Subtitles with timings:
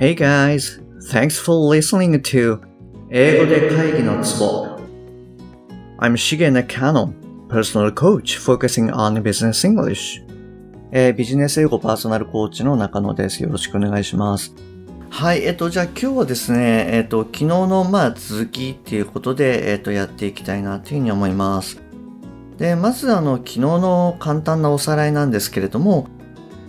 [0.00, 0.80] Hey guys,
[1.10, 2.60] thanks for listening to
[3.10, 4.78] 英語で会議のツボ
[5.98, 7.12] I'm Shige Nakano,
[7.48, 10.24] personal coach focusing on business English.
[10.92, 13.42] えービジネス英語パーソナルコーチの中野です。
[13.42, 14.54] よろしくお願いします。
[15.10, 21.82] はい、えっと、じゃあ今日はですね、えっと、昨日のまあ続きっていうことで、えっと、やっていきたいなというふうに思います。
[22.56, 26.06] で、まずあの、昨日の簡単なおさらいなんですけれども、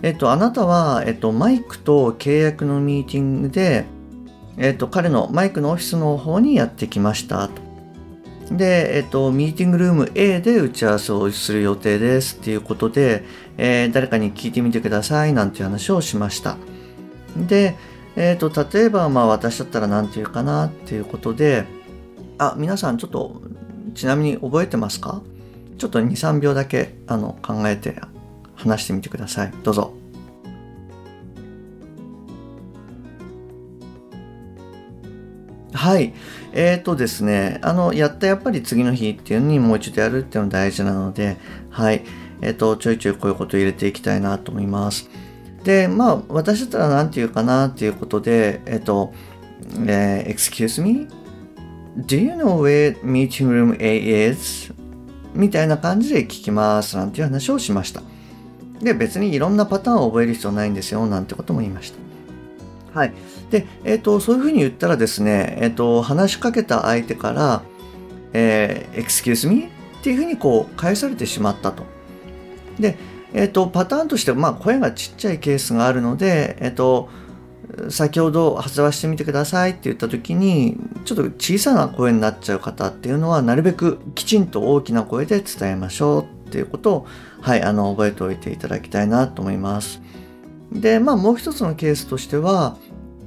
[0.02, 3.84] えっと、あなたは、えっと、マイクと契約のミーティングで、
[4.56, 7.60] えっと、彼のマイクのオフィスの方にやってきましたと。
[8.56, 13.24] で、えっと、ミーティングルーム A で打ち合わせをする予定ですっていうことで、
[13.58, 16.56] えー誰かに聞いてみてくださいなんていう話をしました。
[17.36, 17.76] で、
[18.16, 21.64] えっと、例えば、まあ、私だったら何て言うかなっていうことで、
[22.38, 23.40] あ、皆さんちょっと、
[23.94, 25.22] ちなみに覚えてますか？
[25.78, 28.00] ちょっと2、3秒だけ、あの、考えて
[28.56, 29.52] 話してみてください。
[29.62, 29.99] どうぞ。
[35.72, 36.12] はい。
[36.52, 41.36] えーとですね、あの、やったやっぱり次の日っていうのにもう一度やるっていうのが大事なので、
[41.70, 42.04] はい。
[42.42, 45.08] えっ、と、ちょいちょいこういうことを入れていきたいなと思います。
[45.64, 49.12] で、まあ、私だったら何て言うかなっていうことで、えっ、と、
[49.86, 51.06] え excuse me?
[51.96, 54.72] Do you know where meeting room A is?
[55.34, 58.02] みたいな感じで聞きますなんていう話をしました。
[58.80, 62.09] で、別にいろんなパターンを覚える必要ないんですよなんてことも言いました。
[62.94, 63.12] はい。
[63.50, 67.62] で、えっ、と、そういうふうに言ったらですね、えっ、と、話しかけた相手から、
[68.32, 69.68] えー excuse me?
[70.00, 71.84] っていうふうにこう返されてしまったと。
[72.78, 72.96] で、
[73.32, 77.08] えっ、と、パターンとして、まあ、声がちっちゃいケースがあるので、えっ、と、
[77.88, 87.06] 先ほど発話してみてくださいって言った時に、ちょっと小さな声になっちゃう方っていうのは、なるべくきちんと大きな声で伝えましょうっていうことを、
[87.40, 90.00] はい、あの、覚えておいていただきたいなと思います。
[90.72, 92.76] で、まあ、もう一つのケースとしては、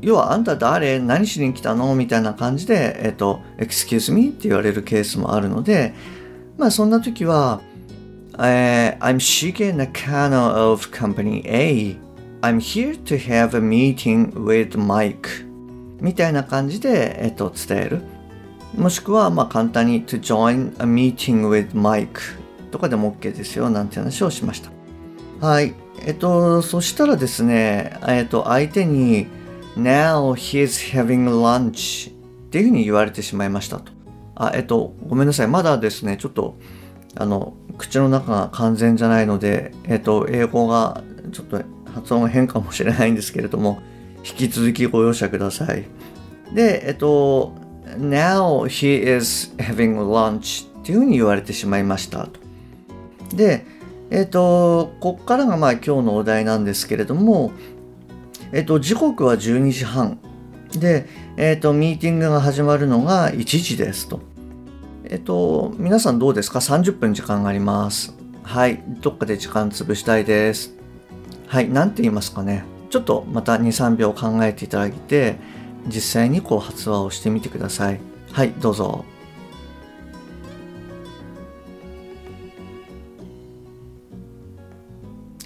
[0.01, 0.99] 要は、あんた誰？
[0.99, 1.95] 何しに来たの？
[1.95, 5.93] みたいな感じで、えっ、と、excuse me って言われるケースもあるので、
[6.57, 7.61] まあ、そんな時は、
[8.39, 11.97] えー I'm Shige Nakano of Company A.
[12.41, 15.47] I'm here to have a meeting with Mike.
[16.01, 18.01] みたいな感じで、えっと、伝える。
[18.75, 22.09] もしくは、まあ、簡単に to join a meeting with Mike
[22.71, 24.72] とかでも OK ですよ、なんて話をしました。
[25.43, 25.73] はい。
[26.05, 29.27] えっと、そしたらですね、えっと、相手に
[29.75, 32.13] Now he's having lunch っ
[32.49, 33.91] ていうふうに言われてしまいましたと。
[34.35, 35.49] あ、えっと、ごめんなさい。
[35.49, 36.55] まだですね、ちょっと、
[37.17, 41.61] あの、口の中が完全じゃないので、えっと、英語がちょっと
[41.93, 43.81] 発音が変かもしれないんですけれども、
[44.19, 45.83] 引き続きご容赦ください。
[46.53, 47.53] で、えっと、
[47.97, 52.39] Now he is having lunch っていうふうに言われてしまいましたと。
[53.35, 53.72] で、
[54.13, 57.51] えっと、こっからがまあ今日のお題なんですけれども、
[58.51, 60.19] えっと、時刻は12時半。
[60.71, 64.19] で、えっと、ミーティングが始まるのが1時ですと。
[65.05, 68.13] えっと、皆さんどうですか ?30 分時間があります。
[68.43, 68.83] はい。
[69.01, 70.75] どっかで時間潰したいです。
[71.47, 71.69] はい。
[71.69, 72.65] なんて言いますかね？
[72.91, 75.37] ちょっとまた2、3秒考えていただいて、
[75.87, 77.99] 実際にこう発話をしてみてください。
[78.31, 78.51] はい。
[78.61, 79.05] どうぞ。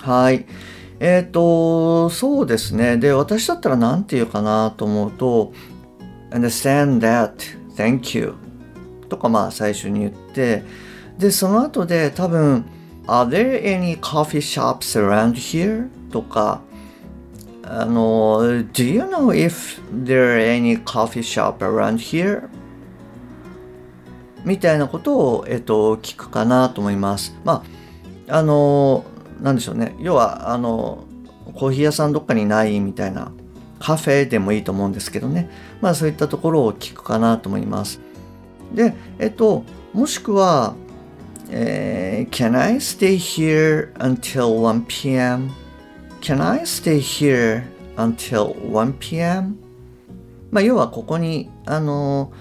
[0.07, 0.45] はい。
[1.01, 2.95] えっ、と、そうですね。
[2.95, 5.51] で、私だったら何て言うかなと思うと、
[6.31, 7.33] understand that,
[7.75, 8.33] thank you
[9.09, 10.63] とかまあ最初に言って、
[11.17, 12.63] で、その後で多分、
[13.05, 15.89] Are there any coffee shops around here?
[16.09, 16.61] とか、
[17.63, 18.39] あの、
[18.71, 22.47] Do you know if there are any coffee shop around here?
[24.45, 27.35] みたいなことを、えっと、聞くかなと思います。
[27.43, 27.65] ま
[28.29, 29.03] あ、あの、
[29.41, 29.95] なんでしょうね。
[29.99, 31.03] 要は、あの、
[31.53, 33.31] コーヒー屋さんどっかにないみたいな、
[33.79, 35.49] カフェでもいいと思うんですけどね。
[35.81, 38.01] まあそういったところを聞くかなと思います。
[38.73, 40.75] で、えっと、もしくは、
[41.49, 45.49] えー Can I stay here until 1pm?
[46.21, 47.63] Can I stay here
[47.95, 49.53] until 1pm?
[50.51, 52.31] まあ要はここに、あの、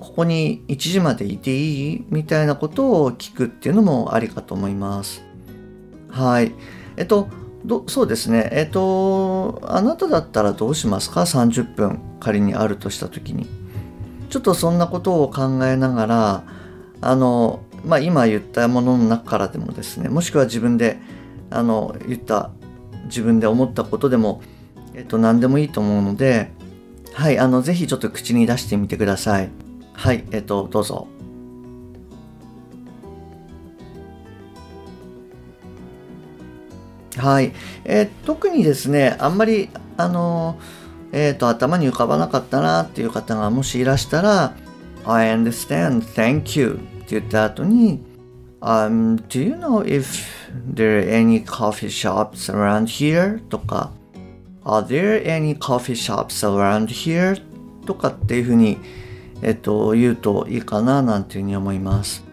[0.00, 5.29] ここに1時までいていいみたいなことを聞くっていうのもありかと思います。
[6.10, 6.52] はい。
[6.96, 7.28] えっと、
[7.64, 8.48] どそうですね。
[8.52, 13.46] えっと、あなただったらどうしますか ?30 分仮にあるとしたときに。
[14.30, 16.44] ちょっとそんなことを考えながら、
[17.00, 20.98] あの、まあ、今言ったものの中からでもですね、もしくは自分で、
[21.50, 22.50] あの、言った、
[23.06, 24.42] 自分で思ったことでも、
[24.94, 26.52] えっと、何でもいいと思うので、
[27.12, 29.50] はい、あの、ぜひちょっと口に出してみてください。
[29.92, 31.08] はい、えっと、どうぞ。
[37.20, 37.52] はい、
[37.84, 40.58] えー特にですねあんまりあの
[41.12, 44.54] えっ、と、頭に浮かばなかったなっていう方がもしいらしたら、
[45.04, 46.76] I understand, thank you っ
[47.06, 48.00] て言った後に、
[48.60, 50.26] Um, do you know if
[50.74, 53.42] there are any coffee shops around here?
[53.48, 53.90] とか、
[54.64, 57.42] Are there any coffee shops around here?
[57.86, 58.78] とかっていうふうに、
[59.42, 62.29] えっと、言うといいかななんていうふうに思います。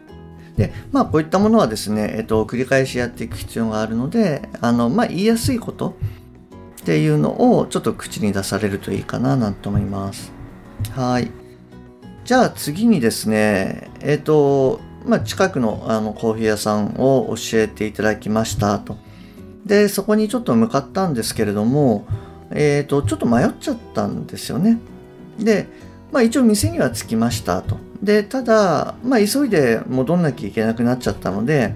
[0.57, 5.95] で、まあこういったものはですね、えっと、繰り返しやっていく必要があるので、あの、まあ言いやすいこと
[6.81, 10.31] っていうのをちょっと口に出されるといいかななんて思います。
[10.91, 11.31] はい。
[12.25, 18.97] じゃあ次にですね、えっと、まあ、近くのあのコーヒー屋さんを教えていただきましたと。
[19.65, 22.05] で、そこにちょっと向かったんですけれども、
[22.51, 24.79] えっ、と、ちょっと迷っちゃったんですよね。
[25.39, 25.67] で、
[26.11, 27.77] まあ一応店には着きましたと。
[28.01, 31.75] で、ただ、まあ急いで戻んなきゃいけなくなっちゃったので、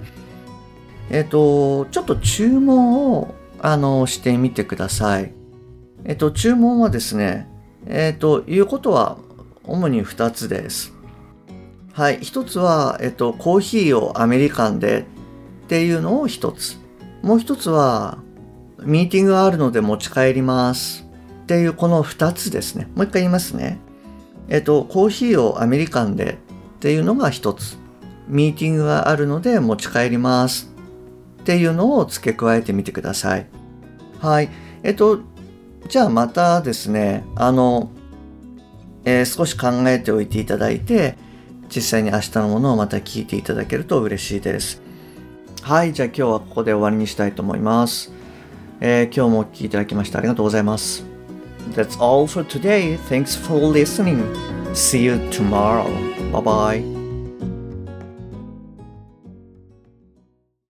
[1.09, 5.33] えっ、と、ちょっと注文を、あの、してみてください。
[6.05, 7.47] えっ、と、注文はですね、
[7.85, 9.17] えっ、と、いうことは
[9.63, 10.93] 主に2つです。
[11.93, 12.19] はい。
[12.21, 15.05] 一つは、えっと、コーヒーをアメリカンで
[15.65, 16.77] っていうのを一つ。
[17.21, 18.19] もう一つは、
[18.83, 21.07] ミーティングがあるので持ち帰ります
[21.43, 22.89] っていうこの二つですね。
[22.95, 23.79] もう一回言いますね。
[24.49, 26.39] えっと、コーヒーをアメリカンで
[26.75, 27.77] っていうのが一つ。
[28.27, 30.71] ミーティングがあるので持ち帰ります
[31.41, 33.47] っていうのを付け加えてみてください。
[34.19, 34.49] はい。
[34.83, 35.19] えっと、
[35.89, 37.91] じゃあまたですね、あの、
[39.03, 41.17] えー、少し考えておいていただいて、
[41.73, 44.81] 実際に明日のものをまた聞いていただけると嬉しいです。
[45.61, 48.13] はい、じゃあ今日はここで終わりにしたいと思います。
[48.79, 51.10] えー、今日もお聴きいただきましてありがとうございます。
[51.69, 52.97] That's all for today.
[52.97, 54.21] Thanks for listening.
[54.75, 55.89] See you tomorrow.
[56.31, 57.00] Bye bye.